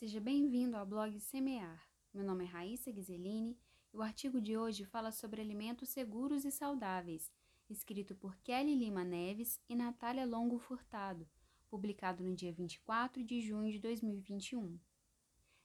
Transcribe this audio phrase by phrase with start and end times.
[0.00, 1.86] Seja bem-vindo ao blog Semear.
[2.14, 3.54] Meu nome é Raíssa Ghiseline
[3.92, 7.30] e o artigo de hoje fala sobre alimentos seguros e saudáveis,
[7.68, 11.28] escrito por Kelly Lima Neves e Natália Longo Furtado,
[11.68, 14.80] publicado no dia 24 de junho de 2021.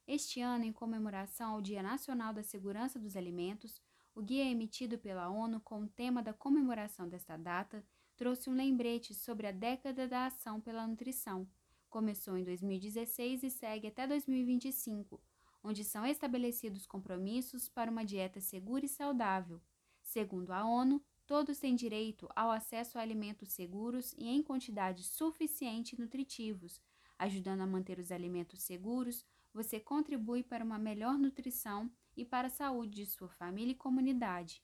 [0.06, 3.82] Este ano, em comemoração ao Dia Nacional da Segurança dos Alimentos,
[4.14, 7.82] o guia emitido pela ONU com o tema da comemoração desta data
[8.18, 11.48] trouxe um lembrete sobre a década da ação pela nutrição.
[11.96, 15.18] Começou em 2016 e segue até 2025,
[15.64, 19.62] onde são estabelecidos compromissos para uma dieta segura e saudável.
[20.02, 25.98] Segundo a ONU, todos têm direito ao acesso a alimentos seguros e em quantidade suficiente
[25.98, 26.82] nutritivos.
[27.18, 32.52] Ajudando a manter os alimentos seguros, você contribui para uma melhor nutrição e para a
[32.52, 34.62] saúde de sua família e comunidade.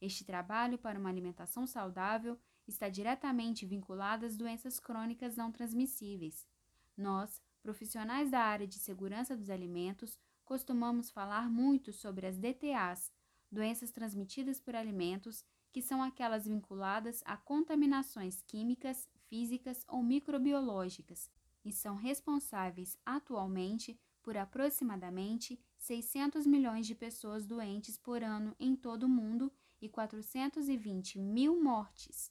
[0.00, 6.51] Este trabalho para uma alimentação saudável está diretamente vinculado às doenças crônicas não transmissíveis.
[6.96, 13.12] Nós, profissionais da área de segurança dos alimentos, costumamos falar muito sobre as DTAs,
[13.50, 21.30] doenças transmitidas por alimentos, que são aquelas vinculadas a contaminações químicas, físicas ou microbiológicas,
[21.64, 29.04] e são responsáveis atualmente por aproximadamente 600 milhões de pessoas doentes por ano em todo
[29.04, 32.30] o mundo e 420 mil mortes.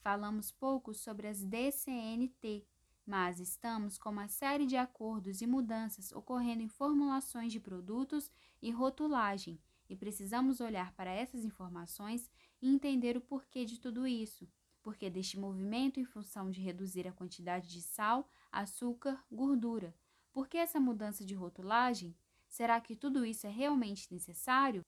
[0.00, 2.66] Falamos pouco sobre as DCNT,
[3.10, 8.30] mas estamos com uma série de acordos e mudanças ocorrendo em formulações de produtos
[8.62, 12.30] e rotulagem, e precisamos olhar para essas informações
[12.62, 14.48] e entender o porquê de tudo isso.
[14.80, 19.92] Porquê deste movimento em função de reduzir a quantidade de sal, açúcar, gordura?
[20.32, 22.16] Por que essa mudança de rotulagem?
[22.48, 24.82] Será que tudo isso é realmente necessário?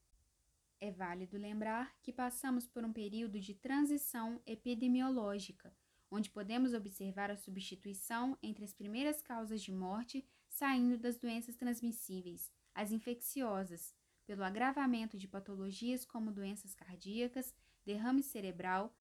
[0.81, 5.75] É válido lembrar que passamos por um período de transição epidemiológica,
[6.13, 12.53] onde podemos observar a substituição entre as primeiras causas de morte saindo das doenças transmissíveis,
[12.75, 13.95] as infecciosas,
[14.27, 18.95] pelo agravamento de patologias como doenças cardíacas, derrame cerebral,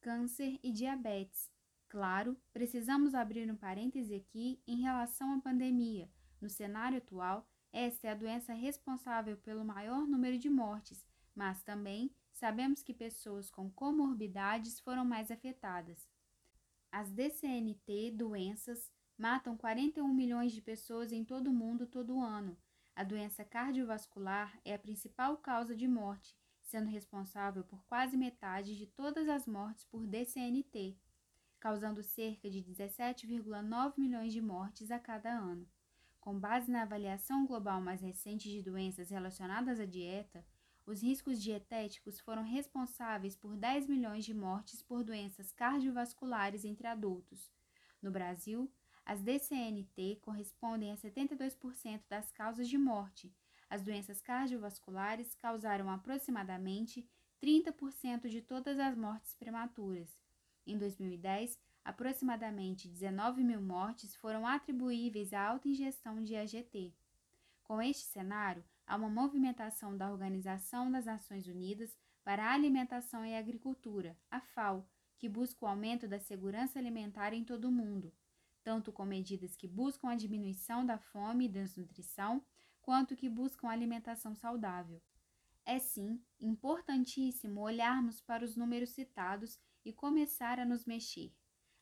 [0.00, 1.50] câncer e diabetes.
[1.88, 6.08] Claro, precisamos abrir um parêntese aqui em relação à pandemia.
[6.40, 12.14] No cenário atual, esta é a doença responsável pelo maior número de mortes mas também
[12.32, 16.08] sabemos que pessoas com comorbidades foram mais afetadas.
[16.92, 22.54] As DCNT doenças matam 41 milhões de pessoas em todo o mundo todo ano.
[22.94, 28.86] A doença cardiovascular é a principal causa de morte, sendo responsável por quase metade de
[28.86, 30.94] todas as mortes por DCNT,
[31.58, 35.66] causando cerca de 17,9 milhões de mortes a cada ano.
[36.20, 40.44] Com base na avaliação global mais recente de doenças relacionadas à dieta,
[40.84, 47.50] os riscos dietéticos foram responsáveis por 10 milhões de mortes por doenças cardiovasculares entre adultos.
[48.00, 48.70] No Brasil,
[49.04, 53.32] as DCNT correspondem a 72% das causas de morte.
[53.70, 57.08] As doenças cardiovasculares causaram aproximadamente
[57.42, 60.08] 30% de todas as mortes prematuras.
[60.66, 66.92] Em 2010, aproximadamente 19 mil mortes foram atribuíveis à alta ingestão de AGT.
[67.64, 73.34] Com este cenário, há uma movimentação da Organização das Nações Unidas para a Alimentação e
[73.34, 74.86] Agricultura, a FAO,
[75.16, 78.12] que busca o aumento da segurança alimentar em todo o mundo,
[78.62, 82.44] tanto com medidas que buscam a diminuição da fome e desnutrição,
[82.82, 85.00] quanto que buscam alimentação saudável.
[85.64, 91.32] É sim importantíssimo olharmos para os números citados e começar a nos mexer.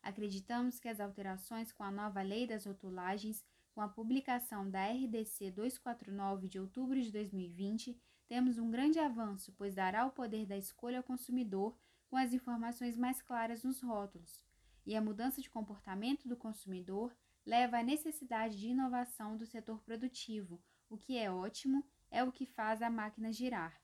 [0.00, 5.50] Acreditamos que as alterações com a nova lei das rotulagens com a publicação da RDC
[5.52, 10.98] 249 de outubro de 2020, temos um grande avanço, pois dará o poder da escolha
[10.98, 11.76] ao consumidor
[12.08, 14.44] com as informações mais claras nos rótulos.
[14.84, 17.14] E a mudança de comportamento do consumidor
[17.46, 22.44] leva à necessidade de inovação do setor produtivo, o que é ótimo, é o que
[22.44, 23.80] faz a máquina girar.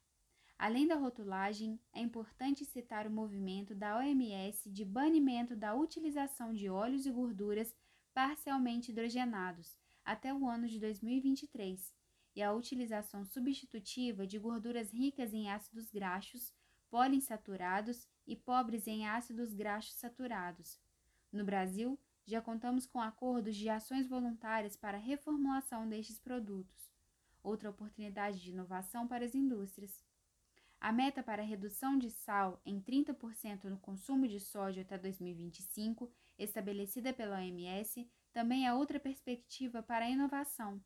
[0.58, 6.68] Além da rotulagem, é importante citar o movimento da OMS de banimento da utilização de
[6.68, 7.74] óleos e gorduras
[8.16, 11.94] parcialmente hidrogenados até o ano de 2023
[12.34, 16.50] e a utilização substitutiva de gorduras ricas em ácidos graxos,
[16.88, 20.80] poliinsaturados e pobres em ácidos graxos saturados.
[21.30, 26.90] No Brasil, já contamos com acordos de ações voluntárias para a reformulação destes produtos.
[27.42, 30.02] Outra oportunidade de inovação para as indústrias.
[30.80, 36.10] A meta para a redução de sal em 30% no consumo de sódio até 2025,
[36.38, 40.80] estabelecida pela OMS, também é outra perspectiva para a inovação.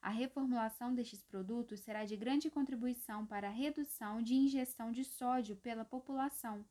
[0.00, 5.56] A reformulação destes produtos será de grande contribuição para a redução de ingestão de sódio
[5.56, 6.64] pela população.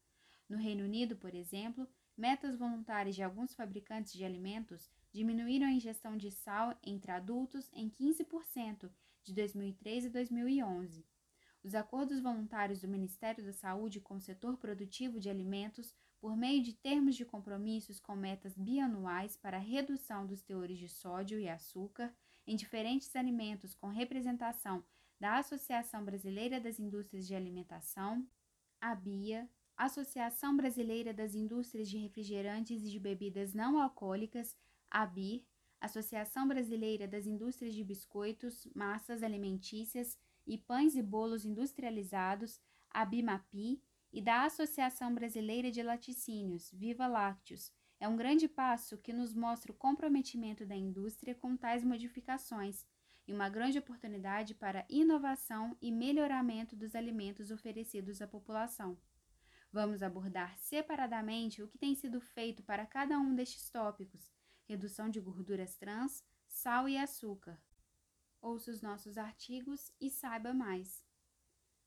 [0.50, 1.88] No Reino Unido, por exemplo,
[2.18, 7.90] metas voluntárias de alguns fabricantes de alimentos diminuíram a ingestão de sal entre adultos em
[7.90, 8.92] 15%
[9.24, 11.06] de 2003 e 2011.
[11.64, 16.64] Os acordos voluntários do Ministério da Saúde com o setor produtivo de alimentos, por meio
[16.64, 21.48] de termos de compromissos com metas bianuais para a redução dos teores de sódio e
[21.48, 22.14] açúcar
[22.48, 24.84] em diferentes alimentos com representação
[25.20, 28.28] da Associação Brasileira das Indústrias de Alimentação,
[28.80, 29.48] a BIA,
[29.78, 34.56] Associação Brasileira das Indústrias de Refrigerantes e de Bebidas Não Alcoólicas,
[34.90, 35.44] ABIR,
[35.80, 40.20] Associação Brasileira das Indústrias de Biscoitos, Massas Alimentícias
[40.52, 42.60] e Pães e Bolos Industrializados,
[42.90, 43.82] ABIMAPI,
[44.12, 47.72] e da Associação Brasileira de Laticínios, Viva Lácteos.
[48.02, 52.86] É um grande passo que nos mostra o comprometimento da indústria com tais modificações
[53.26, 58.98] e uma grande oportunidade para inovação e melhoramento dos alimentos oferecidos à população.
[59.72, 64.30] Vamos abordar separadamente o que tem sido feito para cada um destes tópicos:
[64.66, 67.58] redução de gorduras trans, sal e açúcar.
[68.42, 71.06] Ouça os nossos artigos e saiba mais.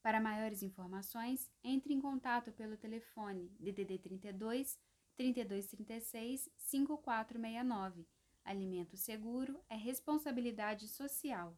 [0.00, 4.78] Para maiores informações, entre em contato pelo telefone DDD 32
[5.16, 8.06] 3236 5469.
[8.44, 11.56] Alimento seguro é responsabilidade social.